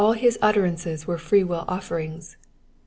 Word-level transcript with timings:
245 0.01 0.23
his 0.25 0.39
utterances 0.41 1.05
were 1.05 1.17
freewill 1.19 1.63
offerings. 1.67 2.35